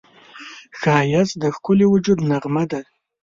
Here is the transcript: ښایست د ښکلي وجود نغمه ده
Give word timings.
ښایست 0.79 1.35
د 1.43 1.43
ښکلي 1.55 1.85
وجود 1.93 2.19
نغمه 2.29 2.63
ده 2.71 2.81